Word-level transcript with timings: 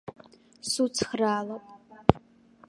Суцхраалап. 0.71 1.63